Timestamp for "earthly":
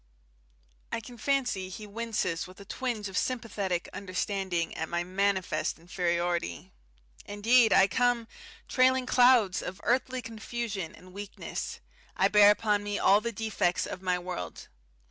9.83-10.23